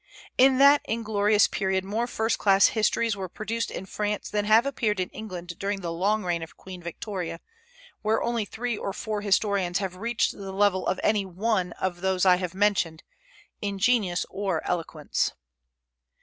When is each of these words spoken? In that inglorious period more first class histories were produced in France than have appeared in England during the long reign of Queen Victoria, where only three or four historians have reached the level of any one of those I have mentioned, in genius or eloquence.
In 0.35 0.57
that 0.57 0.81
inglorious 0.85 1.47
period 1.47 1.85
more 1.85 2.07
first 2.07 2.39
class 2.39 2.69
histories 2.69 3.15
were 3.15 3.29
produced 3.29 3.69
in 3.69 3.85
France 3.85 4.31
than 4.31 4.45
have 4.45 4.65
appeared 4.65 4.99
in 4.99 5.09
England 5.11 5.59
during 5.59 5.81
the 5.81 5.91
long 5.91 6.23
reign 6.25 6.41
of 6.41 6.57
Queen 6.57 6.81
Victoria, 6.81 7.39
where 8.01 8.23
only 8.23 8.43
three 8.43 8.75
or 8.75 8.93
four 8.93 9.21
historians 9.21 9.77
have 9.77 9.95
reached 9.97 10.31
the 10.31 10.51
level 10.51 10.87
of 10.87 10.99
any 11.03 11.23
one 11.23 11.73
of 11.73 12.01
those 12.01 12.25
I 12.25 12.37
have 12.37 12.55
mentioned, 12.55 13.03
in 13.61 13.77
genius 13.77 14.25
or 14.31 14.67
eloquence. 14.67 15.33